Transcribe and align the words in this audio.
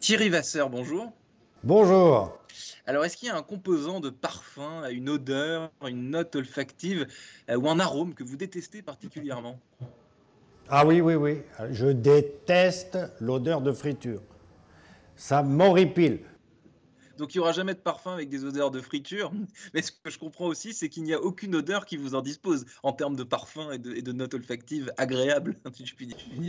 Thierry 0.00 0.30
Vasseur, 0.30 0.70
bonjour. 0.70 1.12
Bonjour. 1.62 2.38
Alors, 2.86 3.04
est-ce 3.04 3.18
qu'il 3.18 3.28
y 3.28 3.30
a 3.30 3.36
un 3.36 3.42
composant 3.42 4.00
de 4.00 4.08
parfum, 4.08 4.88
une 4.88 5.10
odeur, 5.10 5.70
une 5.86 6.08
note 6.08 6.34
olfactive 6.36 7.06
euh, 7.50 7.56
ou 7.56 7.68
un 7.68 7.78
arôme 7.78 8.14
que 8.14 8.24
vous 8.24 8.36
détestez 8.36 8.80
particulièrement? 8.80 9.60
Ah 10.70 10.86
oui, 10.86 11.02
oui, 11.02 11.16
oui. 11.16 11.42
Je 11.70 11.88
déteste 11.88 12.96
l'odeur 13.20 13.60
de 13.60 13.72
friture. 13.72 14.22
Ça 15.16 15.42
m'horripile. 15.42 16.20
Donc 17.20 17.34
il 17.34 17.38
n'y 17.38 17.42
aura 17.42 17.52
jamais 17.52 17.74
de 17.74 17.78
parfum 17.78 18.12
avec 18.12 18.30
des 18.30 18.44
odeurs 18.46 18.70
de 18.70 18.80
friture. 18.80 19.30
Mais 19.74 19.82
ce 19.82 19.92
que 19.92 20.10
je 20.10 20.18
comprends 20.18 20.46
aussi, 20.46 20.72
c'est 20.72 20.88
qu'il 20.88 21.02
n'y 21.02 21.12
a 21.12 21.20
aucune 21.20 21.54
odeur 21.54 21.84
qui 21.84 21.98
vous 21.98 22.14
en 22.14 22.22
dispose 22.22 22.64
en 22.82 22.92
termes 22.92 23.14
de 23.14 23.24
parfum 23.24 23.70
et 23.72 23.78
de, 23.78 24.12
notes 24.12 24.34
olfactives 24.34 24.92
agréables. 24.96 25.56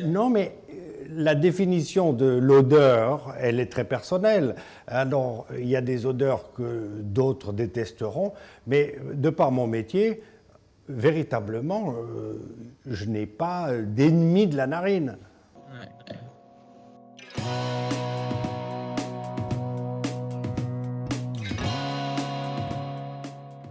Non, 0.06 0.30
mais 0.30 0.56
euh, 0.70 1.06
la 1.10 1.36
définition 1.36 2.14
de 2.14 2.26
l'odeur, 2.26 3.36
elle 3.40 3.60
est 3.60 3.68
très 3.68 3.84
personnelle. 3.84 4.56
Alors, 4.88 5.46
il 5.58 5.68
y 5.68 5.76
a 5.76 5.82
des 5.82 6.06
odeurs 6.06 6.54
que 6.54 7.02
d'autres 7.02 7.52
détesteront, 7.52 8.34
mais 8.68 8.98
de 9.14 9.30
par 9.30 9.52
mon 9.52 9.68
métier, 9.68 10.24
véritablement, 10.88 11.94
euh, 11.94 12.40
je 12.86 13.06
n'ai 13.06 13.26
pas 13.26 13.74
d'ennemi 13.74 14.48
de 14.48 14.56
la 14.56 14.68
narine. 14.68 15.18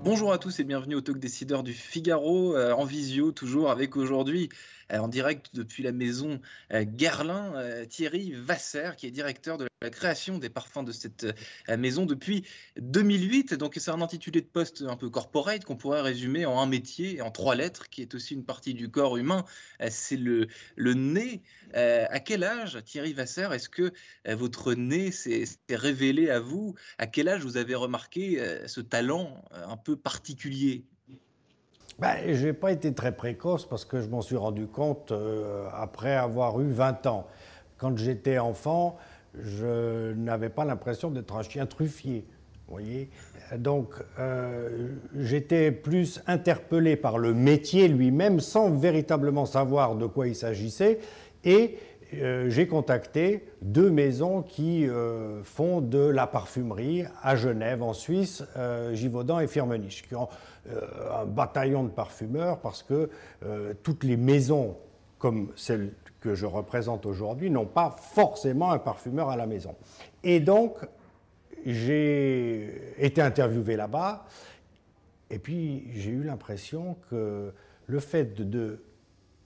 Bonjour 0.03 0.33
à 0.33 0.39
tous 0.39 0.59
et 0.61 0.65
bienvenue 0.65 0.95
au 0.95 1.03
Talk 1.03 1.19
Décideur 1.19 1.63
du 1.63 1.75
Figaro, 1.75 2.57
euh, 2.57 2.73
en 2.73 2.87
visio 2.87 3.33
toujours 3.33 3.71
avec 3.71 3.99
aujourd'hui 3.99 4.49
euh, 4.93 4.97
en 4.97 5.09
direct 5.09 5.51
depuis 5.53 5.83
la 5.83 5.93
maison 5.93 6.41
euh, 6.73 6.85
Guerlain, 6.85 7.53
Thierry 7.87 8.33
Vasser 8.33 8.93
qui 8.97 9.07
est 9.07 9.11
directeur 9.11 9.59
de 9.59 9.69
la 9.83 9.91
création 9.91 10.39
des 10.39 10.49
parfums 10.49 10.85
de 10.85 10.93
cette 10.93 11.27
maison 11.69 12.05
depuis 12.05 12.45
2008. 12.79 13.55
Donc 13.55 13.77
c'est 13.79 13.91
un 13.91 14.01
intitulé 14.03 14.41
de 14.41 14.47
poste 14.47 14.83
un 14.87 14.97
peu 14.97 15.09
corporate 15.09 15.65
qu'on 15.65 15.77
pourrait 15.77 16.03
résumer 16.03 16.45
en 16.45 16.61
un 16.61 16.67
métier, 16.67 17.23
en 17.23 17.31
trois 17.31 17.55
lettres, 17.55 17.89
qui 17.89 18.03
est 18.03 18.15
aussi 18.15 18.35
une 18.35 18.45
partie 18.45 18.75
du 18.75 18.91
corps 18.91 19.17
humain, 19.17 19.45
c'est 19.89 20.19
le, 20.19 20.49
le 20.77 20.93
nez. 20.93 21.41
à 21.73 22.21
quel 22.21 22.45
âge, 22.45 22.79
Thierry 22.85 23.15
Vasser, 23.15 23.49
est-ce 23.55 23.71
que 23.71 23.91
votre 24.29 24.75
nez 24.75 25.13
s'est 25.13 25.47
révélé 25.71 26.29
à 26.29 26.41
vous? 26.41 26.75
À 26.99 27.07
quel 27.07 27.29
âge 27.29 27.43
vous 27.43 27.57
avez 27.57 27.75
remarqué 27.75 28.39
ce 28.67 28.83
talent 28.83 29.43
un 29.51 29.79
peu 29.79 29.90
particulier? 29.97 30.85
Ben, 31.99 32.17
Je 32.33 32.47
n'ai 32.47 32.53
pas 32.53 32.73
été 32.73 32.95
très 32.95 33.15
précoce 33.15 33.67
parce 33.67 33.85
que 33.85 34.01
je 34.01 34.09
m'en 34.09 34.23
suis 34.23 34.37
rendu 34.37 34.67
compte 34.67 35.13
euh, 35.13 35.69
après 35.75 36.15
avoir 36.15 36.61
eu 36.61 36.71
20 36.71 37.07
ans. 37.07 37.27
Quand 37.77 37.97
j'étais 37.97 38.39
enfant, 38.39 38.97
je 39.39 40.13
n'avais 40.15 40.49
pas 40.49 40.65
l'impression 40.65 41.11
d'être 41.11 41.37
un 41.37 41.43
chien 41.43 41.67
truffier. 41.67 42.27
Voyez? 42.69 43.11
Donc, 43.59 43.95
euh, 44.19 44.91
j'étais 45.19 45.73
plus 45.73 46.23
interpellé 46.27 46.97
par 46.97 47.19
le 47.19 47.35
métier 47.35 47.89
lui-même 47.89 48.39
sans 48.39 48.71
véritablement 48.71 49.45
savoir 49.45 49.97
de 49.97 50.07
quoi 50.07 50.29
il 50.29 50.37
s'agissait. 50.37 51.01
Et 51.45 51.79
euh, 52.15 52.51
j'ai 52.51 52.67
contacté 52.67 53.47
deux 53.63 53.91
maisons 53.91 54.43
qui 54.43 54.89
euh, 54.89 55.43
font 55.45 55.81
de 55.81 55.99
la 55.99 56.27
parfumerie 56.27 57.05
à 57.23 57.37
Genève, 57.37 57.83
en 57.83 57.93
Suisse, 57.93 58.43
euh, 58.57 58.95
Givaudan 58.95 59.39
et 59.39 59.47
Firmenich, 59.47 60.07
qui 60.09 60.15
ont 60.15 60.29
un 61.11 61.25
bataillon 61.25 61.85
de 61.85 61.89
parfumeurs 61.89 62.59
parce 62.59 62.83
que 62.83 63.09
toutes 63.83 64.05
les 64.05 64.19
maisons, 64.19 64.77
comme 65.19 65.49
celle 65.57 65.93
que 66.21 66.35
je 66.35 66.45
représente 66.45 67.07
aujourd'hui, 67.07 67.51
n'ont 67.51 67.67
pas 67.67 67.97
forcément 67.99 68.71
un 68.71 68.79
parfumeur 68.79 69.31
à 69.31 69.37
la 69.37 69.47
maison. 69.47 69.75
Et 70.23 70.39
donc, 70.39 70.77
j'ai 71.65 72.95
été 72.99 73.23
interviewé 73.23 73.77
là-bas, 73.77 74.27
et 75.31 75.39
puis 75.39 75.89
j'ai 75.95 76.11
eu 76.11 76.23
l'impression 76.23 76.97
que 77.09 77.53
le 77.87 78.01
fait 78.01 78.35
de 78.35 78.83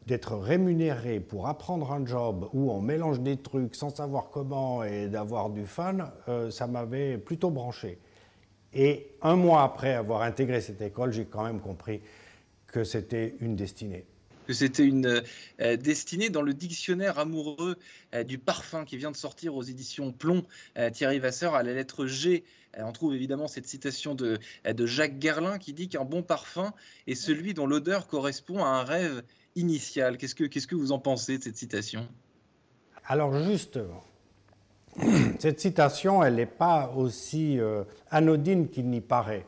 d'être 0.07 0.37
rémunéré 0.37 1.21
pour 1.21 1.49
apprendre 1.49 1.93
un 1.93 2.05
job 2.05 2.49
où 2.53 2.71
on 2.71 2.81
mélange 2.81 3.21
des 3.21 3.37
trucs 3.37 3.75
sans 3.75 3.91
savoir 3.91 4.29
comment 4.31 4.85
et 4.85 5.09
d'avoir 5.09 5.51
du 5.51 5.65
fun, 5.65 6.13
euh, 6.29 6.51
ça 6.51 6.67
m'avait 6.67 7.17
plutôt 7.17 7.51
branché. 7.51 7.99
Et 8.75 9.09
un 9.23 9.37
mois 9.37 9.63
après 9.63 9.95
avoir 9.95 10.23
intégré 10.23 10.61
cette 10.61 10.81
école, 10.81 11.13
j'ai 11.13 11.25
quand 11.25 11.45
même 11.45 11.61
compris 11.61 12.03
que 12.67 12.85
c'était 12.85 13.35
une 13.41 13.57
destinée. 13.57 14.05
Que 14.47 14.53
c'était 14.53 14.85
une 14.85 15.23
euh, 15.61 15.77
destinée 15.77 16.29
dans 16.29 16.43
le 16.43 16.53
dictionnaire 16.53 17.19
amoureux 17.19 17.79
euh, 18.15 18.25
du 18.25 18.37
parfum 18.37 18.85
qui 18.85 18.99
vient 18.99 19.11
de 19.11 19.17
sortir 19.17 19.55
aux 19.55 19.63
éditions 19.63 20.13
Plomb, 20.13 20.45
Thierry 20.93 21.19
Vasseur, 21.19 21.55
à 21.55 21.63
la 21.63 21.73
lettre 21.73 22.05
G. 22.05 22.45
on 22.77 22.93
trouve 22.93 23.15
évidemment 23.15 23.49
cette 23.49 23.67
citation 23.67 24.15
de, 24.15 24.39
de 24.71 24.87
Jacques 24.87 25.23
Gerlin 25.23 25.57
qui 25.59 25.73
dit 25.73 25.89
qu'un 25.89 26.05
bon 26.05 26.23
parfum 26.23 26.75
est 27.07 27.15
celui 27.15 27.55
dont 27.55 27.67
l'odeur 27.67 28.07
correspond 28.07 28.63
à 28.63 28.69
un 28.69 28.83
rêve 28.83 29.23
Qu'est-ce 29.55 30.67
que, 30.67 30.75
vous 30.75 30.91
en 30.91 30.99
pensez 30.99 31.39
de 31.39 31.45
cette 31.45 31.57
citation? 31.57 32.09
Alors 33.07 33.33
justement, 33.45 34.03
cette 35.39 35.61
citation, 35.61 36.23
elle 36.25 36.37
n'est 36.37 36.47
pas 36.47 36.93
aussi 36.97 37.61
euh, 37.61 37.85
anodine 38.11 38.69
qu'il 38.69 38.89
n'y 38.91 39.01
paraît. 39.01 39.47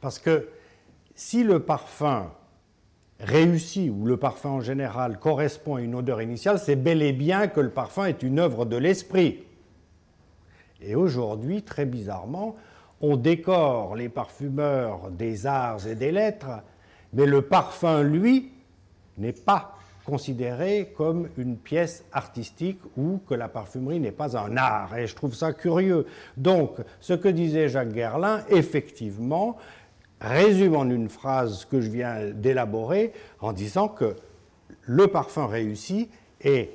Parce 0.00 0.18
que 0.18 0.48
si 1.14 1.44
le 1.44 1.60
parfum 1.60 2.30
réussit, 3.20 3.90
ou 3.90 4.04
le 4.04 4.16
parfum 4.18 4.50
en 4.50 4.60
général 4.60 5.18
correspond 5.18 5.76
à 5.76 5.80
une 5.80 5.94
odeur 5.94 6.20
initiale, 6.20 6.58
c'est 6.58 6.76
bel 6.76 7.02
et 7.02 7.12
bien 7.12 7.48
que 7.48 7.60
le 7.60 7.70
parfum 7.70 8.04
est 8.04 8.22
une 8.22 8.38
œuvre 8.38 8.66
de 8.66 8.76
l'esprit. 8.76 9.44
Et 10.80 10.94
aujourd'hui, 10.94 11.62
très 11.62 11.86
bizarrement, 11.86 12.54
on 13.00 13.16
décore 13.16 13.96
les 13.96 14.08
parfumeurs 14.08 15.10
des 15.10 15.46
arts 15.46 15.86
et 15.86 15.94
des 15.94 16.12
lettres, 16.12 16.62
mais 17.12 17.26
le 17.26 17.42
parfum, 17.42 18.02
lui, 18.02 18.52
n'est 19.18 19.32
pas 19.32 19.74
considéré 20.04 20.92
comme 20.96 21.28
une 21.36 21.58
pièce 21.58 22.02
artistique 22.12 22.80
ou 22.96 23.20
que 23.28 23.34
la 23.34 23.48
parfumerie 23.48 24.00
n'est 24.00 24.10
pas 24.10 24.38
un 24.38 24.56
art. 24.56 24.96
Et 24.96 25.06
je 25.06 25.14
trouve 25.14 25.34
ça 25.34 25.52
curieux. 25.52 26.06
Donc, 26.38 26.78
ce 27.00 27.12
que 27.12 27.28
disait 27.28 27.68
Jacques 27.68 27.92
Guerlain, 27.92 28.42
effectivement, 28.48 29.58
résume 30.20 30.76
en 30.76 30.88
une 30.88 31.10
phrase 31.10 31.66
que 31.66 31.82
je 31.82 31.90
viens 31.90 32.30
d'élaborer 32.30 33.12
en 33.40 33.52
disant 33.52 33.88
que 33.88 34.16
le 34.82 35.08
parfum 35.08 35.46
réussi 35.46 36.08
est 36.40 36.74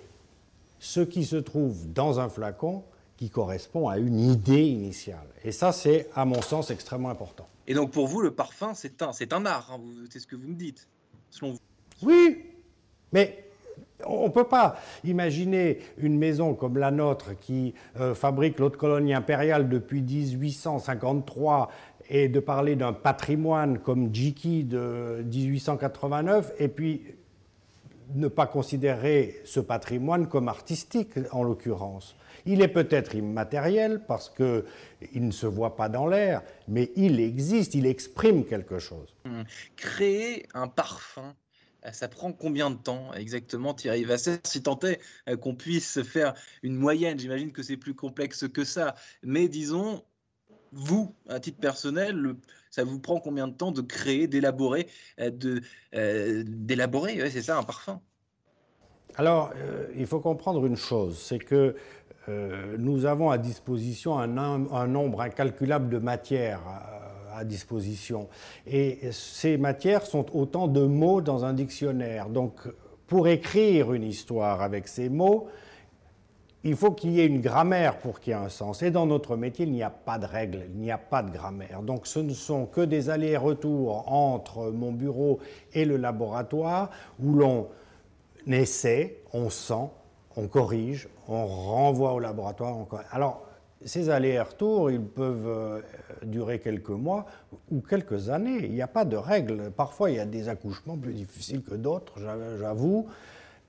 ce 0.77 0.99
qui 0.99 1.25
se 1.25 1.37
trouve 1.37 1.91
dans 1.91 2.19
un 2.19 2.29
flacon 2.29 2.83
qui 3.17 3.29
correspond 3.29 3.87
à 3.87 3.97
une 3.97 4.19
idée 4.19 4.65
initiale. 4.65 5.27
Et 5.43 5.51
ça, 5.51 5.71
c'est, 5.71 6.09
à 6.13 6.25
mon 6.25 6.41
sens, 6.41 6.69
extrêmement 6.69 7.09
important. 7.09 7.47
Et 7.65 7.73
donc, 7.73 7.91
pour 7.91 8.07
vous, 8.07 8.21
le 8.21 8.31
parfum, 8.31 8.73
c'est 8.75 9.01
un, 9.01 9.11
un 9.31 9.45
art, 9.45 9.71
hein, 9.71 9.79
c'est 10.11 10.19
ce 10.19 10.27
que 10.27 10.35
vous 10.35 10.49
me 10.49 10.55
dites, 10.55 10.87
selon 11.29 11.53
vous. 11.53 11.59
Oui, 12.05 12.45
mais 13.11 13.43
on 14.05 14.25
ne 14.25 14.31
peut 14.31 14.43
pas 14.47 14.77
imaginer 15.03 15.79
une 15.97 16.17
maison 16.17 16.53
comme 16.53 16.77
la 16.77 16.91
nôtre 16.91 17.37
qui 17.39 17.73
euh, 17.99 18.13
fabrique 18.13 18.59
l'eau 18.59 18.69
de 18.69 18.75
colonie 18.75 19.13
impériale 19.13 19.69
depuis 19.69 20.01
1853 20.01 21.69
et 22.09 22.27
de 22.27 22.39
parler 22.39 22.75
d'un 22.75 22.93
patrimoine 22.93 23.79
comme 23.79 24.13
Jiki 24.13 24.63
de 24.63 25.23
1889 25.31 26.53
et 26.59 26.67
puis 26.67 27.03
ne 28.15 28.27
pas 28.27 28.45
considérer 28.45 29.39
ce 29.45 29.59
patrimoine 29.59 30.27
comme 30.27 30.47
artistique 30.47 31.11
en 31.31 31.43
l'occurrence. 31.43 32.15
Il 32.45 32.61
est 32.61 32.67
peut-être 32.67 33.15
immatériel 33.15 34.01
parce 34.05 34.29
qu'il 34.29 35.25
ne 35.25 35.31
se 35.31 35.47
voit 35.47 35.77
pas 35.77 35.87
dans 35.87 36.07
l'air, 36.07 36.41
mais 36.67 36.91
il 36.97 37.21
existe, 37.21 37.73
il 37.73 37.85
exprime 37.85 38.43
quelque 38.45 38.79
chose. 38.79 39.15
Hum. 39.25 39.45
Créer 39.77 40.45
un 40.53 40.67
parfum 40.67 41.33
ça 41.91 42.07
prend 42.07 42.31
combien 42.31 42.69
de 42.69 42.77
temps 42.77 43.13
exactement, 43.13 43.73
Thierry 43.73 44.03
Vasser 44.03 44.37
Si 44.43 44.63
tant 44.63 44.79
est 44.79 44.99
euh, 45.27 45.35
qu'on 45.35 45.55
puisse 45.55 46.01
faire 46.03 46.33
une 46.61 46.75
moyenne, 46.75 47.19
j'imagine 47.19 47.51
que 47.51 47.63
c'est 47.63 47.77
plus 47.77 47.95
complexe 47.95 48.47
que 48.47 48.63
ça. 48.63 48.95
Mais 49.21 49.47
disons, 49.49 50.03
vous, 50.71 51.13
à 51.27 51.39
titre 51.39 51.59
personnel, 51.59 52.35
ça 52.69 52.83
vous 52.83 52.99
prend 52.99 53.19
combien 53.19 53.47
de 53.47 53.53
temps 53.53 53.71
de 53.71 53.81
créer, 53.81 54.27
d'élaborer, 54.27 54.87
euh, 55.19 55.59
c'est 55.93 57.41
ça, 57.41 57.57
un 57.57 57.63
parfum? 57.63 58.01
Alors, 59.15 59.53
il 59.95 60.07
faut 60.07 60.19
comprendre 60.19 60.65
une 60.65 60.75
chose, 60.75 61.19
c'est 61.19 61.37
que 61.37 61.75
nous 62.27 63.05
avons 63.05 63.29
à 63.29 63.37
disposition 63.37 64.17
un 64.17 64.87
nombre 64.87 65.21
incalculable 65.21 65.89
de 65.89 65.99
matières 65.99 66.61
disposition. 67.43 68.27
Et 68.67 68.99
ces 69.11 69.57
matières 69.57 70.05
sont 70.05 70.25
autant 70.35 70.67
de 70.67 70.85
mots 70.85 71.21
dans 71.21 71.45
un 71.45 71.53
dictionnaire. 71.53 72.29
Donc, 72.29 72.67
pour 73.07 73.27
écrire 73.27 73.93
une 73.93 74.03
histoire 74.03 74.61
avec 74.61 74.87
ces 74.87 75.09
mots, 75.09 75.47
il 76.63 76.75
faut 76.75 76.91
qu'il 76.91 77.11
y 77.11 77.19
ait 77.19 77.25
une 77.25 77.41
grammaire 77.41 77.97
pour 77.97 78.19
qu'il 78.19 78.31
y 78.31 78.35
ait 78.35 78.39
un 78.39 78.49
sens. 78.49 78.81
Et 78.83 78.91
dans 78.91 79.05
notre 79.05 79.35
métier, 79.35 79.65
il 79.65 79.71
n'y 79.71 79.83
a 79.83 79.89
pas 79.89 80.17
de 80.17 80.25
règles, 80.25 80.63
il 80.73 80.79
n'y 80.79 80.91
a 80.91 80.97
pas 80.97 81.21
de 81.21 81.29
grammaire. 81.29 81.81
Donc 81.81 82.07
ce 82.07 82.19
ne 82.19 82.33
sont 82.33 82.65
que 82.65 82.81
des 82.81 83.09
allers-retours 83.09 84.11
entre 84.11 84.71
mon 84.71 84.91
bureau 84.91 85.39
et 85.73 85.83
le 85.83 85.97
laboratoire 85.97 86.89
où 87.21 87.33
l'on 87.33 87.67
essaie, 88.47 89.17
on 89.33 89.49
sent, 89.49 89.89
on 90.37 90.47
corrige, 90.47 91.09
on 91.27 91.45
renvoie 91.45 92.13
au 92.13 92.19
laboratoire. 92.19 92.77
Alors, 93.11 93.45
ces 93.85 94.09
allers-retours, 94.09 94.91
ils 94.91 95.01
peuvent 95.01 95.47
euh, 95.47 95.81
durer 96.23 96.59
quelques 96.59 96.89
mois 96.89 97.25
ou 97.71 97.81
quelques 97.81 98.29
années. 98.29 98.59
Il 98.63 98.71
n'y 98.73 98.81
a 98.81 98.87
pas 98.87 99.05
de 99.05 99.15
règle. 99.15 99.71
Parfois, 99.71 100.11
il 100.11 100.17
y 100.17 100.19
a 100.19 100.25
des 100.25 100.49
accouchements 100.49 100.97
plus 100.97 101.13
difficiles 101.13 101.63
que 101.63 101.75
d'autres, 101.75 102.19
j'avoue. 102.59 103.07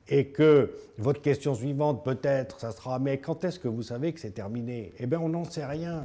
Et 0.09 0.27
que 0.27 0.75
votre 0.99 1.23
question 1.23 1.55
suivante, 1.55 2.05
peut-être, 2.05 2.61
ça 2.61 2.73
sera 2.73 2.99
Mais 2.99 3.19
quand 3.19 3.43
est-ce 3.45 3.59
que 3.59 3.69
vous 3.69 3.83
savez 3.83 4.13
que 4.13 4.21
c'est 4.21 4.33
terminé? 4.33 4.93
Eh 4.99 5.07
bien, 5.07 5.19
on 5.19 5.31
n'en 5.31 5.45
sait 5.45 5.65
rien. 5.65 6.05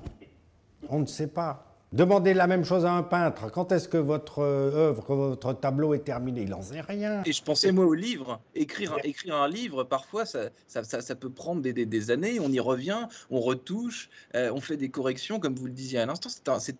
On 0.87 0.99
ne 0.99 1.05
sait 1.05 1.27
pas. 1.27 1.68
Demandez 1.91 2.35
la 2.35 2.45
même 2.45 2.65
chose 2.65 2.85
à 2.85 2.91
un 2.91 3.01
peintre. 3.01 3.51
Quand 3.51 3.71
est-ce 3.71 3.89
que 3.89 3.97
votre 3.97 4.39
euh, 4.39 4.89
œuvre, 4.89 5.15
votre 5.15 5.53
tableau 5.53 5.95
est 5.95 6.05
terminé? 6.05 6.43
Il 6.43 6.49
n'en 6.49 6.61
sait 6.61 6.81
rien. 6.81 7.23
Et 7.25 7.33
je 7.33 7.41
pensais 7.41 7.71
moi 7.71 7.85
au 7.85 7.95
livre. 7.95 8.39
Écrire, 8.53 8.97
écrire 9.03 9.35
un 9.35 9.47
livre, 9.47 9.83
parfois, 9.83 10.25
ça, 10.27 10.49
ça, 10.67 10.83
ça, 10.83 11.15
peut 11.15 11.31
prendre 11.31 11.63
des, 11.63 11.73
des, 11.73 12.11
années. 12.11 12.39
On 12.39 12.51
y 12.51 12.59
revient, 12.59 13.07
on 13.31 13.39
retouche, 13.39 14.11
euh, 14.35 14.51
on 14.53 14.61
fait 14.61 14.77
des 14.77 14.89
corrections, 14.89 15.39
comme 15.39 15.55
vous 15.55 15.65
le 15.65 15.71
disiez 15.71 15.97
à 15.97 16.05
l'instant. 16.05 16.29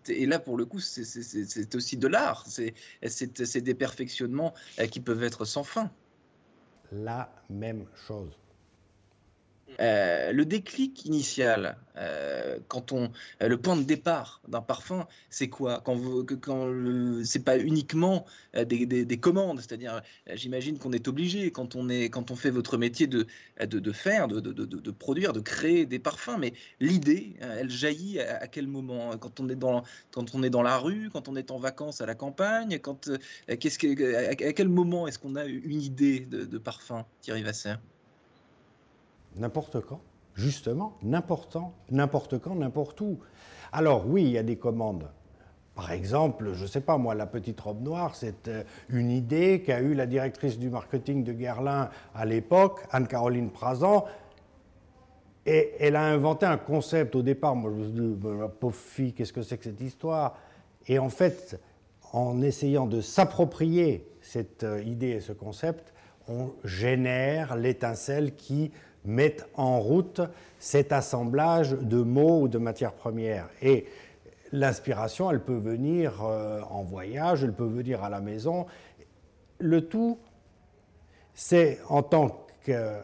Et 0.06 0.26
là, 0.26 0.38
pour 0.38 0.56
le 0.56 0.64
coup, 0.64 0.78
c'est 0.78 1.74
aussi 1.74 1.96
de 1.96 2.06
l'art. 2.06 2.46
C'est 2.46 3.62
des 3.62 3.74
perfectionnements 3.74 4.54
euh, 4.78 4.86
qui 4.86 5.00
peuvent 5.00 5.24
être 5.24 5.44
sans 5.44 5.64
fin. 5.64 5.90
La 6.92 7.32
même 7.48 7.84
chose. 8.06 8.38
Euh, 9.78 10.32
le 10.32 10.44
déclic 10.44 11.04
initial, 11.04 11.76
euh, 11.96 12.58
quand 12.68 12.92
on, 12.92 13.10
euh, 13.42 13.48
le 13.48 13.56
point 13.56 13.76
de 13.76 13.82
départ 13.82 14.42
d'un 14.48 14.60
parfum, 14.60 15.06
c'est 15.30 15.48
quoi? 15.48 15.80
Quand, 15.84 15.94
vous, 15.94 16.24
quand 16.24 16.68
c'est 17.24 17.44
pas 17.44 17.58
uniquement 17.58 18.26
des, 18.54 19.18
commandes, 19.18 19.60
c'est-à-dire, 19.60 20.02
j'imagine 20.34 20.78
qu'on 20.78 20.92
est 20.92 21.08
obligé 21.08 21.50
quand 21.50 21.76
on 21.76 21.88
est, 21.88 22.10
quand 22.10 22.30
on 22.30 22.36
fait 22.36 22.50
votre 22.50 22.76
métier 22.76 23.06
de, 23.06 23.26
de, 23.60 23.92
faire, 23.92 24.28
de, 24.28 24.40
de, 24.40 24.90
produire, 24.90 25.32
de 25.32 25.40
créer 25.40 25.86
des 25.86 25.98
parfums, 25.98 26.38
mais 26.38 26.52
l'idée, 26.80 27.36
elle 27.40 27.70
jaillit 27.70 28.20
à, 28.20 28.46
quel 28.48 28.66
moment? 28.66 29.16
Quand 29.18 29.40
on 29.40 29.48
est 29.48 29.56
dans, 29.56 29.82
quand 30.10 30.34
on 30.34 30.42
est 30.42 30.50
dans 30.50 30.62
la 30.62 30.78
rue, 30.78 31.10
quand 31.10 31.28
on 31.28 31.36
est 31.36 31.50
en 31.50 31.58
vacances 31.58 32.00
à 32.00 32.06
la 32.06 32.14
campagne, 32.14 32.78
quand, 32.80 33.10
qu'est-ce 33.46 33.78
que, 33.78 34.30
à, 34.30 34.34
quel 34.34 34.68
moment 34.68 35.06
est-ce 35.06 35.18
qu'on 35.18 35.36
a 35.36 35.44
une 35.44 35.82
idée 35.82 36.20
de, 36.20 36.58
parfum, 36.58 37.06
Thierry 37.22 37.42
Vasser 37.42 37.74
N'importe 39.36 39.80
quand, 39.80 40.00
justement, 40.34 40.96
n'importe 41.02 41.52
quand, 41.54 42.54
n'importe 42.54 43.00
où. 43.00 43.18
Alors 43.72 44.06
oui, 44.06 44.24
il 44.24 44.30
y 44.30 44.38
a 44.38 44.42
des 44.42 44.56
commandes. 44.56 45.08
Par 45.74 45.92
exemple, 45.92 46.52
je 46.52 46.62
ne 46.62 46.68
sais 46.68 46.80
pas 46.80 46.98
moi, 46.98 47.14
la 47.14 47.26
petite 47.26 47.60
robe 47.60 47.82
noire, 47.82 48.14
c'est 48.14 48.48
euh, 48.48 48.64
une 48.90 49.10
idée 49.10 49.62
qu'a 49.62 49.80
eue 49.80 49.94
la 49.94 50.06
directrice 50.06 50.58
du 50.58 50.68
marketing 50.68 51.24
de 51.24 51.32
Guerlain 51.32 51.88
à 52.14 52.26
l'époque, 52.26 52.80
Anne-Caroline 52.90 53.50
Prazan, 53.50 54.04
et 55.46 55.72
elle 55.78 55.96
a 55.96 56.02
inventé 56.02 56.44
un 56.44 56.58
concept 56.58 57.14
au 57.14 57.22
départ. 57.22 57.56
Moi, 57.56 57.70
je 57.70 57.76
me 57.76 57.84
suis 57.84 57.92
dit, 57.92 58.28
ma 58.28 58.48
pauvre 58.48 58.74
fille, 58.74 59.14
qu'est-ce 59.14 59.32
que 59.32 59.42
c'est 59.42 59.56
que 59.56 59.64
cette 59.64 59.80
histoire? 59.80 60.36
Et 60.86 60.98
en 60.98 61.08
fait, 61.08 61.58
en 62.12 62.42
essayant 62.42 62.86
de 62.86 63.00
s'approprier 63.00 64.06
cette 64.20 64.64
euh, 64.64 64.82
idée 64.82 65.10
et 65.10 65.20
ce 65.20 65.32
concept, 65.32 65.94
on 66.28 66.50
génère 66.64 67.56
l'étincelle 67.56 68.34
qui 68.34 68.70
mettent 69.04 69.48
en 69.54 69.80
route 69.80 70.20
cet 70.58 70.92
assemblage 70.92 71.72
de 71.72 72.02
mots 72.02 72.42
ou 72.42 72.48
de 72.48 72.58
matières 72.58 72.92
premières. 72.92 73.48
Et 73.62 73.86
l'inspiration, 74.52 75.30
elle 75.30 75.40
peut 75.40 75.56
venir 75.56 76.22
euh, 76.22 76.60
en 76.70 76.82
voyage, 76.82 77.44
elle 77.44 77.54
peut 77.54 77.64
venir 77.64 78.04
à 78.04 78.10
la 78.10 78.20
maison. 78.20 78.66
Le 79.58 79.88
tout, 79.88 80.18
c'est 81.34 81.78
en 81.88 82.02
tant 82.02 82.46
que 82.64 82.98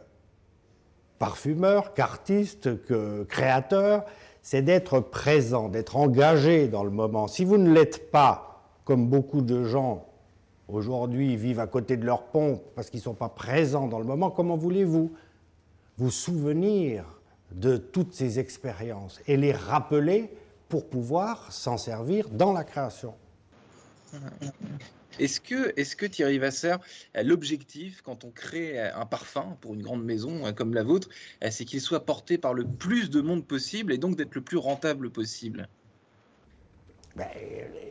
parfumeur, 1.19 1.95
qu'artiste, 1.95 2.85
que 2.85 3.25
créateur, 3.25 4.05
c'est 4.43 4.63
d'être 4.63 5.01
présent, 5.01 5.69
d'être 5.69 5.97
engagé 5.97 6.69
dans 6.69 6.85
le 6.85 6.91
moment. 6.91 7.27
Si 7.27 7.45
vous 7.45 7.57
ne 7.57 7.73
l'êtes 7.73 8.11
pas, 8.11 8.71
comme 8.85 9.09
beaucoup 9.09 9.41
de 9.41 9.65
gens 9.65 10.07
aujourd'hui 10.69 11.37
vivent 11.37 11.61
à 11.61 11.67
côté 11.67 11.97
de 11.97 12.05
leur 12.05 12.25
pompe 12.25 12.63
parce 12.75 12.91
qu'ils 12.91 13.01
ne 13.01 13.05
sont 13.05 13.15
pas 13.15 13.29
présents 13.29 13.89
dans 13.89 13.99
le 13.99 14.05
moment, 14.05 14.31
comment 14.31 14.57
voulez-vous 14.57 15.13
vous 15.99 16.11
souvenir 16.11 17.05
de 17.53 17.77
toutes 17.77 18.13
ces 18.13 18.39
expériences 18.39 19.21
et 19.27 19.37
les 19.37 19.53
rappeler 19.53 20.31
pour 20.69 20.89
pouvoir 20.89 21.53
s'en 21.53 21.79
servir 21.79 22.29
dans 22.29 22.53
la 22.53 22.65
création. 22.65 23.15
Est-ce 25.19 25.41
que, 25.41 25.73
est 25.81 25.95
que 25.95 26.07
Thierry 26.07 26.39
Vasser, 26.39 26.77
l'objectif 27.15 28.03
quand 28.03 28.25
on 28.25 28.31
crée 28.31 28.79
un 28.79 29.07
parfum 29.07 29.57
pour 29.61 29.75
une 29.75 29.83
grande 29.83 30.05
maison 30.05 30.45
hein, 30.45 30.53
comme 30.53 30.75
la 30.75 30.83
vôtre, 30.83 31.09
c'est 31.51 31.65
qu'il 31.65 31.81
soit 31.81 32.05
porté 32.05 32.37
par 32.37 32.53
le 32.53 32.67
plus 32.67 33.09
de 33.09 33.21
monde 33.21 33.47
possible 33.47 33.93
et 33.93 33.99
donc 33.99 34.17
d'être 34.17 34.35
le 34.35 34.43
plus 34.43 34.59
rentable 34.59 35.11
possible? 35.11 35.69
Ben, 37.15 37.29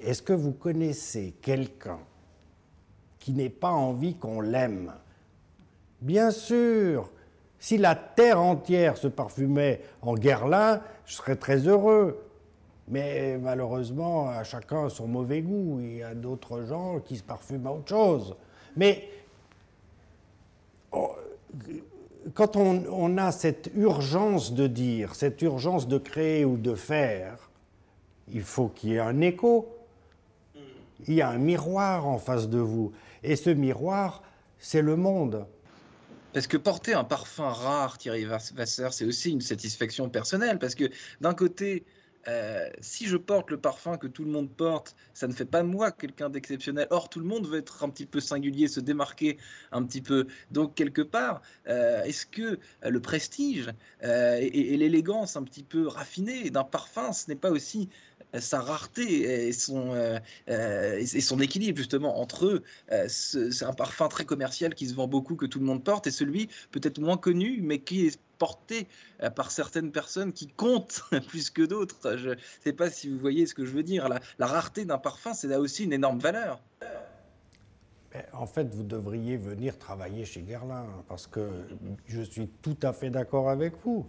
Est-ce 0.01 0.21
que 0.21 0.33
vous 0.33 0.51
connaissez 0.51 1.33
quelqu'un 1.41 1.99
qui 3.17 3.31
n'ait 3.31 3.49
pas 3.49 3.71
envie 3.71 4.15
qu'on 4.15 4.41
l'aime? 4.41 4.93
Bien 6.01 6.29
sûr, 6.29 7.11
si 7.65 7.79
la 7.79 7.95
terre 7.95 8.39
entière 8.39 8.95
se 8.95 9.07
parfumait 9.07 9.81
en 10.03 10.13
Guerlain, 10.13 10.83
je 11.07 11.15
serais 11.15 11.35
très 11.35 11.67
heureux. 11.67 12.23
Mais 12.87 13.39
malheureusement, 13.39 14.29
à 14.29 14.43
chacun 14.43 14.87
son 14.87 15.07
mauvais 15.07 15.41
goût. 15.41 15.79
Il 15.81 15.97
y 15.97 16.03
a 16.03 16.13
d'autres 16.13 16.61
gens 16.65 16.99
qui 16.99 17.15
se 17.15 17.23
parfument 17.23 17.65
à 17.65 17.71
autre 17.71 17.89
chose. 17.89 18.35
Mais 18.77 19.09
oh, 20.91 21.09
quand 22.35 22.55
on, 22.55 23.17
a 23.17 23.31
cette 23.31 23.71
urgence 23.75 24.53
de 24.53 24.67
dire, 24.67 25.15
cette 25.15 25.41
urgence 25.41 25.87
de 25.87 25.97
créer 25.97 26.45
ou 26.45 26.57
de 26.57 26.75
faire, 26.75 27.49
il 28.31 28.43
faut 28.43 28.67
qu'il 28.67 28.91
y 28.91 28.93
ait 28.93 28.99
un 28.99 29.21
écho. 29.21 29.75
Il 31.07 31.15
y 31.15 31.21
a 31.23 31.29
un 31.29 31.39
miroir 31.39 32.05
en 32.05 32.19
face 32.19 32.47
de 32.47 32.59
vous. 32.59 32.91
Et 33.23 33.35
ce 33.35 33.49
miroir, 33.49 34.21
c'est 34.59 34.83
le 34.83 34.95
monde. 34.95 35.47
Parce 36.35 36.47
que 36.47 36.57
porter 36.57 36.93
un 36.93 37.05
parfum 37.05 37.47
rare, 37.47 37.97
Thierry 37.97 38.25
Vasser, 38.25 38.89
c'est 38.91 39.05
aussi 39.05 39.31
une 39.31 39.39
satisfaction 39.39 40.09
personnelle. 40.09 40.59
Parce 40.59 40.75
que 40.75 40.89
d'un 41.21 41.33
côté, 41.33 41.85
euh, 42.27 42.69
si 42.81 43.07
je 43.07 43.15
porte 43.15 43.51
le 43.51 43.57
parfum 43.57 43.95
que 43.95 44.05
tout 44.05 44.25
le 44.25 44.31
monde 44.31 44.49
porte, 44.49 44.97
ça 45.13 45.27
ne 45.27 45.31
fait 45.31 45.45
pas 45.45 45.63
moi 45.63 45.93
quelqu'un 45.93 46.29
d'exceptionnel. 46.29 46.87
Or, 46.89 47.07
tout 47.07 47.21
le 47.21 47.25
monde 47.25 47.47
veut 47.47 47.59
être 47.59 47.85
un 47.85 47.89
petit 47.89 48.05
peu 48.05 48.19
singulier, 48.19 48.67
se 48.67 48.81
démarquer 48.81 49.37
un 49.71 49.85
petit 49.85 50.01
peu. 50.01 50.27
Donc, 50.51 50.75
quelque 50.75 51.01
part, 51.01 51.41
euh, 51.69 52.03
est-ce 52.03 52.25
que 52.25 52.41
euh, 52.83 52.89
le 52.89 52.99
prestige 52.99 53.71
et 54.01 54.75
l'élégance 54.75 55.37
un 55.37 55.43
petit 55.43 55.63
peu 55.63 55.87
raffinée 55.87 56.49
d'un 56.49 56.65
parfum, 56.65 57.13
ce 57.13 57.29
n'est 57.29 57.37
pas 57.37 57.49
aussi 57.49 57.87
sa 58.39 58.61
rareté 58.61 59.47
et 59.47 59.53
son, 59.53 59.93
euh, 59.93 60.19
euh, 60.49 60.97
et 60.97 61.21
son 61.21 61.39
équilibre 61.39 61.77
justement 61.77 62.19
entre 62.19 62.45
eux. 62.45 62.63
Euh, 62.91 63.07
c'est 63.07 63.65
un 63.65 63.73
parfum 63.73 64.07
très 64.07 64.25
commercial 64.25 64.75
qui 64.75 64.87
se 64.87 64.93
vend 64.93 65.07
beaucoup, 65.07 65.35
que 65.35 65.45
tout 65.45 65.59
le 65.59 65.65
monde 65.65 65.83
porte, 65.83 66.07
et 66.07 66.11
celui 66.11 66.49
peut-être 66.71 66.99
moins 66.99 67.17
connu, 67.17 67.59
mais 67.61 67.79
qui 67.79 68.07
est 68.07 68.19
porté 68.37 68.87
par 69.35 69.49
certaines 69.49 69.93
personnes 69.93 70.33
qui 70.33 70.47
comptent 70.47 71.03
plus 71.29 71.49
que 71.49 71.61
d'autres. 71.61 72.17
Je 72.17 72.31
ne 72.31 72.35
sais 72.63 72.73
pas 72.73 72.89
si 72.89 73.09
vous 73.09 73.17
voyez 73.17 73.45
ce 73.45 73.53
que 73.53 73.65
je 73.65 73.71
veux 73.71 73.83
dire. 73.83 74.09
La, 74.09 74.19
la 74.39 74.47
rareté 74.47 74.83
d'un 74.83 74.97
parfum, 74.97 75.33
c'est 75.33 75.47
là 75.47 75.59
aussi 75.59 75.85
une 75.85 75.93
énorme 75.93 76.19
valeur. 76.19 76.61
En 78.33 78.45
fait, 78.45 78.73
vous 78.73 78.83
devriez 78.83 79.37
venir 79.37 79.77
travailler 79.77 80.25
chez 80.25 80.41
Guerlain, 80.41 80.85
parce 81.07 81.27
que 81.27 81.49
je 82.07 82.21
suis 82.21 82.47
tout 82.61 82.77
à 82.81 82.93
fait 82.93 83.09
d'accord 83.09 83.49
avec 83.49 83.73
vous. 83.83 84.05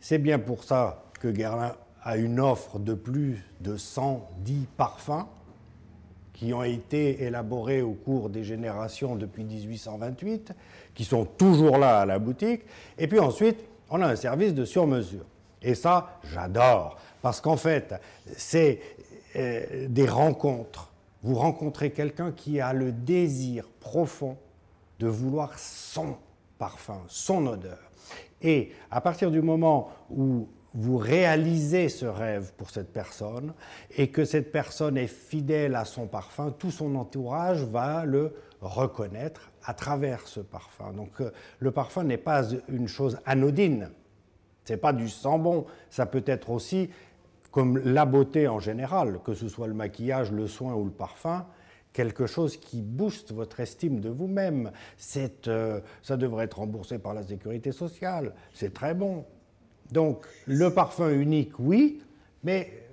C'est 0.00 0.18
bien 0.18 0.38
pour 0.38 0.64
ça 0.64 1.04
que 1.20 1.28
Guerlain 1.28 1.74
à 2.06 2.16
une 2.16 2.38
offre 2.38 2.78
de 2.78 2.94
plus 2.94 3.44
de 3.60 3.76
110 3.76 4.68
parfums 4.76 5.26
qui 6.32 6.54
ont 6.54 6.62
été 6.62 7.24
élaborés 7.24 7.82
au 7.82 7.94
cours 7.94 8.30
des 8.30 8.44
générations 8.44 9.16
depuis 9.16 9.42
1828, 9.42 10.52
qui 10.94 11.04
sont 11.04 11.24
toujours 11.24 11.78
là 11.78 11.98
à 11.98 12.06
la 12.06 12.20
boutique. 12.20 12.62
Et 12.96 13.08
puis 13.08 13.18
ensuite, 13.18 13.58
on 13.90 14.00
a 14.02 14.06
un 14.06 14.14
service 14.14 14.54
de 14.54 14.64
sur-mesure. 14.64 15.24
Et 15.60 15.74
ça, 15.74 16.20
j'adore, 16.32 16.96
parce 17.22 17.40
qu'en 17.40 17.56
fait, 17.56 17.92
c'est 18.36 18.78
euh, 19.34 19.88
des 19.88 20.06
rencontres. 20.06 20.92
Vous 21.24 21.34
rencontrez 21.34 21.90
quelqu'un 21.90 22.30
qui 22.30 22.60
a 22.60 22.72
le 22.72 22.92
désir 22.92 23.66
profond 23.80 24.36
de 25.00 25.08
vouloir 25.08 25.58
son 25.58 26.14
parfum, 26.56 27.00
son 27.08 27.48
odeur. 27.48 27.80
Et 28.42 28.70
à 28.92 29.00
partir 29.00 29.32
du 29.32 29.42
moment 29.42 29.90
où 30.08 30.46
vous 30.76 30.98
réalisez 30.98 31.88
ce 31.88 32.04
rêve 32.04 32.52
pour 32.56 32.68
cette 32.68 32.92
personne 32.92 33.54
et 33.96 34.08
que 34.08 34.26
cette 34.26 34.52
personne 34.52 34.98
est 34.98 35.06
fidèle 35.06 35.74
à 35.74 35.86
son 35.86 36.06
parfum, 36.06 36.54
tout 36.56 36.70
son 36.70 36.94
entourage 36.96 37.62
va 37.64 38.04
le 38.04 38.34
reconnaître 38.60 39.52
à 39.64 39.72
travers 39.72 40.28
ce 40.28 40.40
parfum. 40.40 40.92
Donc 40.92 41.20
euh, 41.20 41.30
le 41.60 41.70
parfum 41.70 42.04
n'est 42.04 42.18
pas 42.18 42.42
une 42.68 42.88
chose 42.88 43.18
anodine, 43.24 43.90
c'est 44.64 44.76
pas 44.76 44.92
du 44.92 45.08
sang 45.08 45.38
bon, 45.38 45.64
ça 45.88 46.04
peut 46.04 46.24
être 46.26 46.50
aussi 46.50 46.90
comme 47.50 47.78
la 47.78 48.04
beauté 48.04 48.46
en 48.46 48.58
général, 48.58 49.20
que 49.24 49.32
ce 49.32 49.48
soit 49.48 49.68
le 49.68 49.74
maquillage, 49.74 50.30
le 50.30 50.46
soin 50.46 50.74
ou 50.74 50.84
le 50.84 50.90
parfum, 50.90 51.46
quelque 51.94 52.26
chose 52.26 52.58
qui 52.58 52.82
booste 52.82 53.32
votre 53.32 53.60
estime 53.60 54.00
de 54.00 54.10
vous-même. 54.10 54.72
Euh, 55.46 55.80
ça 56.02 56.18
devrait 56.18 56.44
être 56.44 56.58
remboursé 56.58 56.98
par 56.98 57.14
la 57.14 57.22
sécurité 57.22 57.72
sociale. 57.72 58.34
C'est 58.52 58.74
très 58.74 58.92
bon. 58.92 59.24
Donc, 59.92 60.26
le 60.46 60.72
parfum 60.72 61.10
unique, 61.10 61.58
oui, 61.58 62.02
mais 62.42 62.86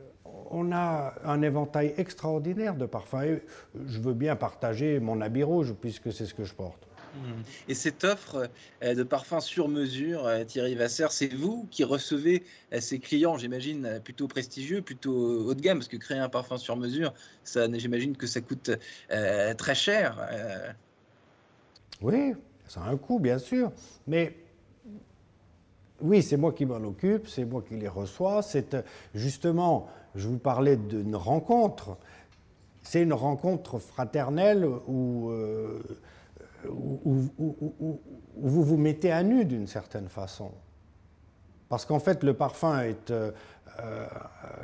on 0.51 0.71
a 0.71 1.15
un 1.25 1.41
éventail 1.41 1.93
extraordinaire 1.97 2.75
de 2.75 2.85
parfums. 2.85 3.39
je 3.87 3.99
veux 3.99 4.13
bien 4.13 4.35
partager 4.35 4.99
mon 4.99 5.21
habit 5.21 5.43
rouge 5.43 5.73
puisque 5.79 6.13
c'est 6.13 6.25
ce 6.25 6.33
que 6.33 6.43
je 6.43 6.53
porte. 6.53 6.87
Mmh. 7.15 7.19
Et 7.67 7.75
cette 7.75 8.03
offre 8.03 8.49
euh, 8.83 8.95
de 8.95 9.03
parfums 9.03 9.39
sur 9.39 9.67
mesure, 9.67 10.25
euh, 10.25 10.43
Thierry 10.43 10.73
Vasser, 10.75 11.07
c'est 11.11 11.33
vous 11.33 11.67
qui 11.69 11.83
recevez 11.83 12.43
euh, 12.73 12.79
ces 12.79 12.99
clients, 12.99 13.37
j'imagine, 13.37 14.01
plutôt 14.03 14.27
prestigieux, 14.27 14.81
plutôt 14.81 15.13
haut 15.13 15.53
de 15.53 15.61
gamme, 15.61 15.77
parce 15.77 15.87
que 15.87 15.97
créer 15.97 16.17
un 16.17 16.29
parfum 16.29 16.57
sur 16.57 16.75
mesure, 16.75 17.13
ça, 17.43 17.67
j'imagine 17.71 18.17
que 18.17 18.25
ça 18.25 18.41
coûte 18.41 18.71
très 19.57 19.75
cher. 19.75 20.27
Oui, 22.01 22.33
ça 22.67 22.81
a 22.81 22.89
un 22.89 22.97
coût, 22.97 23.19
bien 23.19 23.37
sûr, 23.37 23.71
mais 24.07 24.35
oui, 26.01 26.21
c'est 26.21 26.37
moi 26.37 26.51
qui 26.51 26.65
m'en 26.65 26.77
occupe, 26.77 27.27
c'est 27.27 27.45
moi 27.45 27.63
qui 27.67 27.75
les 27.75 27.87
reçois. 27.87 28.41
C'est 28.41 28.75
justement, 29.13 29.87
je 30.15 30.27
vous 30.27 30.39
parlais 30.39 30.77
d'une 30.77 31.15
rencontre. 31.15 31.97
C'est 32.81 33.01
une 33.01 33.13
rencontre 33.13 33.79
fraternelle 33.79 34.65
où 34.65 35.31
où, 36.69 37.29
vous 38.35 38.63
vous 38.63 38.77
mettez 38.77 39.11
à 39.11 39.23
nu 39.23 39.45
d'une 39.45 39.67
certaine 39.67 40.09
façon. 40.09 40.51
Parce 41.69 41.85
qu'en 41.85 41.99
fait, 41.99 42.23
le 42.23 42.33
parfum 42.33 42.81
est 42.81 43.11
euh, 43.11 43.31
euh, 43.79 44.05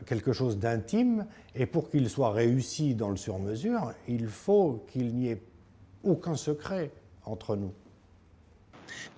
quelque 0.05 0.33
chose 0.33 0.57
d'intime, 0.59 1.25
et 1.55 1.65
pour 1.65 1.89
qu'il 1.89 2.09
soit 2.09 2.31
réussi 2.31 2.95
dans 2.95 3.09
le 3.09 3.17
sur-mesure, 3.17 3.93
il 4.07 4.27
faut 4.27 4.85
qu'il 4.87 5.15
n'y 5.15 5.29
ait 5.29 5.41
aucun 6.03 6.35
secret 6.35 6.91
entre 7.25 7.55
nous. 7.55 7.73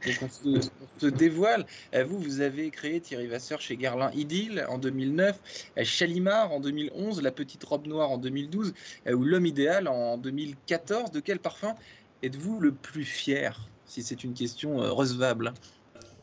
Donc 0.06 0.16
on 0.24 1.00
se, 1.00 1.08
dévoile. 1.08 1.66
Euh, 1.94 2.04
vous, 2.04 2.20
vous 2.20 2.42
avez 2.42 2.70
créé 2.70 3.00
Thierry 3.00 3.28
Vasseur 3.28 3.62
chez 3.62 3.78
Guerlain 3.78 4.12
Idylle 4.14 4.66
en 4.70 4.78
2009, 4.78 5.40
Chalimard 5.84 6.52
en 6.52 6.60
2011, 6.60 7.22
La 7.22 7.32
Petite 7.32 7.64
Robe 7.64 7.88
Noire 7.88 8.12
en 8.12 8.18
2012, 8.18 8.74
ou 9.14 9.24
L'Homme 9.24 9.46
Idéal 9.46 9.88
en 9.88 10.18
2014. 10.18 11.12
De 11.12 11.20
quel 11.20 11.40
parfum 11.40 11.76
êtes-vous 12.24 12.60
le 12.60 12.72
plus 12.72 13.06
fier 13.06 13.68
Si 13.86 14.04
c'est 14.04 14.24
une 14.24 14.34
question 14.34 14.82
euh, 14.82 14.92
recevable? 14.92 15.54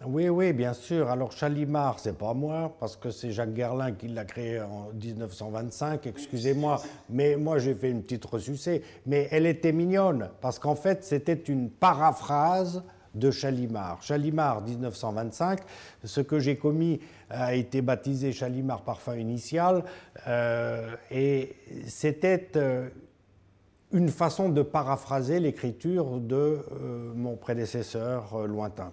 Oui, 0.07 0.29
oui, 0.29 0.53
bien 0.53 0.75
sûr. 0.75 1.11
Alors 1.11 1.33
Chalimard, 1.33 1.99
c'est 1.99 2.17
pas 2.17 2.33
moi, 2.33 2.77
parce 2.79 2.97
que 2.97 3.11
c'est 3.11 3.33
Jacques 3.33 3.53
Guerlain 3.53 3.93
qui 3.93 4.07
l'a 4.07 4.25
créé 4.25 4.61
en 4.61 4.91
1925, 4.93 6.07
excusez-moi, 6.07 6.81
mais 7.11 7.35
moi 7.37 7.59
j'ai 7.59 7.75
fait 7.75 7.91
une 7.91 8.03
petite 8.03 8.25
ressucée. 8.25 8.83
Mais 9.07 9.27
elle 9.33 9.45
était 9.45 9.73
mignonne, 9.73 10.31
parce 10.41 10.61
qu'en 10.61 10.77
fait 10.77 11.03
c'était 11.03 11.35
une 11.35 11.69
paraphrase 11.69 12.85
de 13.19 13.31
Chalimard. 13.31 14.03
Chalimard 14.03 14.63
1925, 14.63 15.61
ce 16.05 16.21
que 16.21 16.39
j'ai 16.39 16.57
commis 16.57 17.01
a 17.31 17.55
été 17.55 17.83
baptisé 17.83 18.33
Chalimard 18.33 18.83
parfum 18.83 19.17
initial, 19.17 19.85
euh, 20.27 20.95
et 21.11 21.55
c'était 21.87 22.51
euh, 22.57 22.89
une 23.93 24.09
façon 24.09 24.49
de 24.49 24.63
paraphraser 24.63 25.41
l'écriture 25.41 26.21
de 26.21 26.37
euh, 26.37 27.13
mon 27.15 27.37
prédécesseur 27.37 28.35
euh, 28.35 28.47
lointain. 28.47 28.93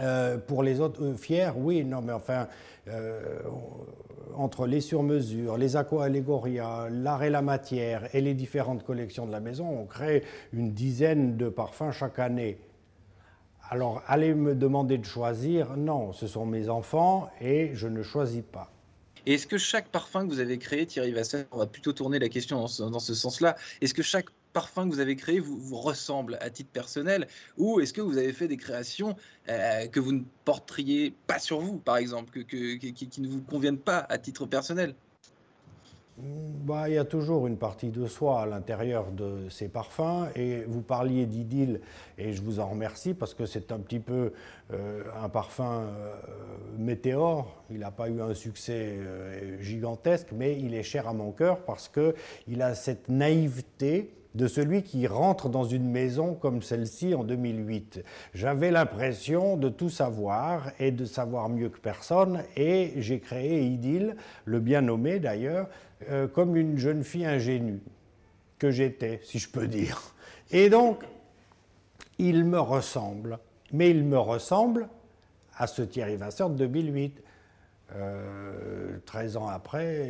Euh, 0.00 0.38
pour 0.38 0.62
les 0.62 0.80
autres, 0.80 1.14
fiers, 1.14 1.50
oui, 1.56 1.84
non, 1.84 2.00
mais 2.00 2.12
enfin, 2.12 2.46
entre 4.34 4.66
les 4.66 4.80
surmesures, 4.80 5.58
les 5.58 5.76
aqua-allégoria, 5.76 6.88
l'art 6.90 7.22
et 7.22 7.28
la 7.28 7.42
matière 7.42 8.08
et 8.14 8.22
les 8.22 8.32
différentes 8.32 8.82
collections 8.82 9.26
de 9.26 9.32
la 9.32 9.40
maison, 9.40 9.68
on 9.68 9.84
crée 9.84 10.22
une 10.54 10.72
dizaine 10.72 11.36
de 11.36 11.50
parfums 11.50 11.90
chaque 11.92 12.18
année. 12.18 12.56
Alors, 13.70 14.02
allez 14.06 14.32
me 14.32 14.54
demander 14.54 14.96
de 14.96 15.04
choisir, 15.04 15.76
non, 15.76 16.14
ce 16.14 16.26
sont 16.26 16.46
mes 16.46 16.70
enfants 16.70 17.28
et 17.38 17.72
je 17.74 17.86
ne 17.86 18.02
choisis 18.02 18.42
pas. 18.42 18.72
Est-ce 19.26 19.46
que 19.46 19.58
chaque 19.58 19.88
parfum 19.88 20.26
que 20.26 20.32
vous 20.32 20.40
avez 20.40 20.56
créé, 20.56 20.86
Thierry 20.86 21.12
Vasseur, 21.12 21.44
on 21.52 21.58
va 21.58 21.66
plutôt 21.66 21.92
tourner 21.92 22.18
la 22.18 22.30
question 22.30 22.60
dans 22.60 22.98
ce, 22.98 23.14
sens-là, 23.14 23.56
est-ce 23.82 23.92
que 23.92 24.02
chaque 24.02 24.28
parfum 24.54 24.88
que 24.88 24.94
vous 24.94 25.00
avez 25.00 25.16
créé 25.16 25.38
vous, 25.38 25.76
ressemble 25.76 26.38
à 26.40 26.48
titre 26.48 26.70
personnel 26.70 27.28
ou 27.58 27.80
est-ce 27.80 27.92
que 27.92 28.00
vous 28.00 28.16
avez 28.16 28.32
fait 28.32 28.48
des 28.48 28.56
créations 28.56 29.16
euh, 29.50 29.86
que 29.88 30.00
vous 30.00 30.12
ne 30.12 30.22
porteriez 30.46 31.12
pas 31.26 31.38
sur 31.38 31.60
vous, 31.60 31.76
par 31.76 31.98
exemple, 31.98 32.44
qui 32.44 33.20
ne 33.20 33.28
vous 33.28 33.42
conviennent 33.42 33.76
pas 33.76 33.98
à 34.08 34.16
titre 34.16 34.46
personnel? 34.46 34.94
Bah, 36.18 36.88
il 36.88 36.94
y 36.94 36.98
a 36.98 37.04
toujours 37.04 37.46
une 37.46 37.56
partie 37.56 37.90
de 37.90 38.06
soi 38.06 38.42
à 38.42 38.46
l'intérieur 38.46 39.10
de 39.12 39.48
ces 39.50 39.68
parfums. 39.68 40.28
Et 40.34 40.64
vous 40.66 40.82
parliez 40.82 41.26
d'idylle, 41.26 41.80
et 42.18 42.32
je 42.32 42.42
vous 42.42 42.60
en 42.60 42.68
remercie 42.68 43.14
parce 43.14 43.34
que 43.34 43.46
c'est 43.46 43.72
un 43.72 43.78
petit 43.78 44.00
peu 44.00 44.32
euh, 44.72 45.04
un 45.22 45.28
parfum 45.28 45.82
euh, 45.82 46.14
météore. 46.76 47.62
Il 47.70 47.78
n'a 47.78 47.90
pas 47.90 48.08
eu 48.08 48.20
un 48.20 48.34
succès 48.34 48.96
euh, 48.98 49.62
gigantesque, 49.62 50.28
mais 50.32 50.58
il 50.58 50.74
est 50.74 50.82
cher 50.82 51.08
à 51.08 51.12
mon 51.12 51.30
cœur 51.30 51.64
parce 51.64 51.88
qu'il 51.88 52.62
a 52.62 52.74
cette 52.74 53.08
naïveté 53.08 54.12
de 54.38 54.46
celui 54.46 54.84
qui 54.84 55.08
rentre 55.08 55.48
dans 55.48 55.64
une 55.64 55.90
maison 55.90 56.34
comme 56.34 56.62
celle-ci 56.62 57.12
en 57.12 57.24
2008. 57.24 58.04
J'avais 58.34 58.70
l'impression 58.70 59.56
de 59.56 59.68
tout 59.68 59.90
savoir 59.90 60.70
et 60.78 60.92
de 60.92 61.04
savoir 61.04 61.48
mieux 61.48 61.68
que 61.68 61.80
personne 61.80 62.44
et 62.56 62.92
j'ai 62.98 63.18
créé 63.18 63.64
Idylle, 63.66 64.14
le 64.44 64.60
bien 64.60 64.80
nommé 64.80 65.18
d'ailleurs, 65.18 65.68
euh, 66.08 66.28
comme 66.28 66.56
une 66.56 66.78
jeune 66.78 67.02
fille 67.02 67.26
ingénue 67.26 67.80
que 68.60 68.70
j'étais, 68.70 69.20
si 69.24 69.40
je 69.40 69.50
peux 69.50 69.66
dire. 69.66 70.14
Et 70.52 70.70
donc, 70.70 71.02
il 72.18 72.44
me 72.44 72.60
ressemble, 72.60 73.40
mais 73.72 73.90
il 73.90 74.04
me 74.04 74.18
ressemble 74.18 74.88
à 75.56 75.66
ce 75.66 75.82
Thierry 75.82 76.14
Vasseur 76.16 76.48
de 76.48 76.56
2008. 76.64 77.24
13 79.06 79.38
ans 79.38 79.48
après, 79.48 80.04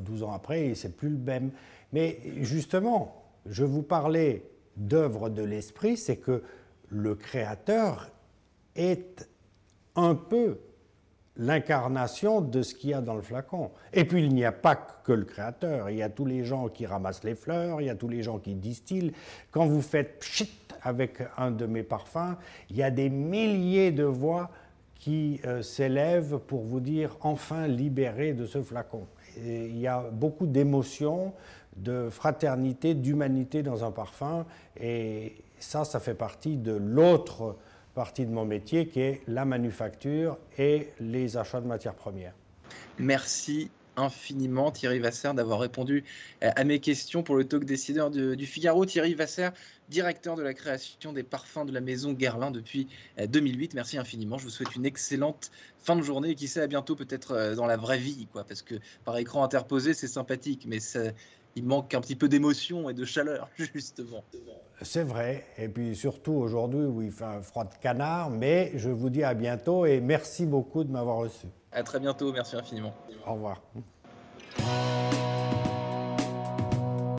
12 0.00 0.22
ans 0.22 0.32
après, 0.32 0.74
c'est 0.74 0.96
plus 0.96 1.10
le 1.10 1.18
même. 1.18 1.50
Mais 1.92 2.18
justement, 2.40 3.24
je 3.46 3.64
vous 3.64 3.82
parlais 3.82 4.44
d'œuvre 4.76 5.28
de 5.28 5.42
l'esprit, 5.42 5.96
c'est 5.96 6.16
que 6.16 6.42
le 6.88 7.14
créateur 7.14 8.10
est 8.76 9.28
un 9.96 10.14
peu 10.14 10.58
l'incarnation 11.36 12.40
de 12.40 12.62
ce 12.62 12.74
qu'il 12.74 12.90
y 12.90 12.94
a 12.94 13.00
dans 13.00 13.14
le 13.14 13.22
flacon. 13.22 13.70
Et 13.92 14.04
puis 14.04 14.22
il 14.22 14.34
n'y 14.34 14.44
a 14.44 14.52
pas 14.52 14.76
que 14.76 15.12
le 15.12 15.24
créateur, 15.24 15.90
il 15.90 15.96
y 15.96 16.02
a 16.02 16.10
tous 16.10 16.26
les 16.26 16.44
gens 16.44 16.68
qui 16.68 16.86
ramassent 16.86 17.24
les 17.24 17.34
fleurs, 17.34 17.80
il 17.80 17.86
y 17.86 17.90
a 17.90 17.94
tous 17.94 18.08
les 18.08 18.22
gens 18.22 18.38
qui 18.38 18.54
distillent. 18.54 19.12
Quand 19.50 19.66
vous 19.66 19.82
faites 19.82 20.18
pchit 20.18 20.52
avec 20.82 21.22
un 21.36 21.50
de 21.50 21.66
mes 21.66 21.82
parfums, 21.82 22.36
il 22.68 22.76
y 22.76 22.82
a 22.82 22.90
des 22.90 23.08
milliers 23.08 23.90
de 23.90 24.04
voix 24.04 24.50
qui 24.94 25.40
euh, 25.46 25.62
s'élèvent 25.62 26.38
pour 26.38 26.62
vous 26.62 26.80
dire 26.80 27.16
enfin 27.22 27.66
libéré 27.66 28.34
de 28.34 28.44
ce 28.44 28.62
flacon. 28.62 29.06
Il 29.36 29.78
y 29.78 29.86
a 29.86 30.00
beaucoup 30.12 30.46
d'émotions, 30.46 31.32
de 31.76 32.08
fraternité, 32.10 32.94
d'humanité 32.94 33.62
dans 33.62 33.84
un 33.84 33.90
parfum. 33.90 34.46
Et 34.80 35.36
ça, 35.58 35.84
ça 35.84 36.00
fait 36.00 36.14
partie 36.14 36.56
de 36.56 36.72
l'autre 36.72 37.56
partie 37.94 38.24
de 38.24 38.30
mon 38.30 38.44
métier 38.44 38.86
qui 38.86 39.00
est 39.00 39.22
la 39.26 39.44
manufacture 39.44 40.38
et 40.58 40.88
les 41.00 41.36
achats 41.36 41.60
de 41.60 41.66
matières 41.66 41.94
premières. 41.94 42.34
Merci 42.98 43.70
infiniment 43.96 44.70
Thierry 44.70 44.98
Vasser 45.00 45.32
d'avoir 45.34 45.60
répondu 45.60 46.04
à 46.40 46.64
mes 46.64 46.78
questions 46.78 47.22
pour 47.22 47.36
le 47.36 47.44
talk 47.44 47.64
décideur 47.64 48.10
du 48.10 48.46
Figaro. 48.46 48.86
Thierry 48.86 49.14
Vasser, 49.14 49.48
directeur 49.90 50.36
de 50.36 50.42
la 50.42 50.54
création 50.54 51.12
des 51.12 51.22
parfums 51.22 51.66
de 51.66 51.72
la 51.72 51.80
maison 51.80 52.12
Guerlain 52.12 52.50
depuis 52.50 52.88
2008. 53.28 53.74
Merci 53.74 53.98
infiniment. 53.98 54.38
Je 54.38 54.44
vous 54.44 54.50
souhaite 54.50 54.74
une 54.76 54.86
excellente 54.86 55.50
fin 55.78 55.96
de 55.96 56.02
journée 56.02 56.30
et 56.30 56.34
qui 56.34 56.48
sait 56.48 56.62
à 56.62 56.66
bientôt 56.66 56.96
peut-être 56.96 57.32
euh, 57.32 57.54
dans 57.54 57.66
la 57.66 57.76
vraie 57.76 57.98
vie, 57.98 58.26
quoi, 58.32 58.44
parce 58.44 58.62
que 58.62 58.76
par 59.04 59.16
écran 59.18 59.42
interposé 59.42 59.94
c'est 59.94 60.08
sympathique, 60.08 60.64
mais 60.66 60.80
ça, 60.80 61.00
il 61.56 61.64
manque 61.64 61.94
un 61.94 62.00
petit 62.00 62.16
peu 62.16 62.28
d'émotion 62.28 62.90
et 62.90 62.94
de 62.94 63.04
chaleur, 63.04 63.48
justement. 63.74 64.24
C'est 64.82 65.02
vrai, 65.02 65.46
et 65.58 65.68
puis 65.68 65.96
surtout 65.96 66.32
aujourd'hui 66.32 66.86
où 66.86 67.02
il 67.02 67.10
fait 67.10 67.24
un 67.24 67.42
froid 67.42 67.64
de 67.64 67.74
canard, 67.80 68.30
mais 68.30 68.72
je 68.76 68.90
vous 68.90 69.10
dis 69.10 69.22
à 69.22 69.34
bientôt 69.34 69.84
et 69.84 70.00
merci 70.00 70.46
beaucoup 70.46 70.84
de 70.84 70.90
m'avoir 70.90 71.16
reçu. 71.16 71.46
À 71.72 71.82
très 71.82 72.00
bientôt, 72.00 72.32
merci 72.32 72.56
infiniment. 72.56 72.94
Au 73.26 73.34
revoir. 73.34 73.62